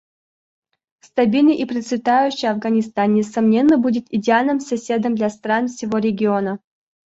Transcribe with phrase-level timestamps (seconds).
[1.01, 6.59] Стабильный и процветающий Афганистан, несомненно, будет идеальным соседом для стран всего региона.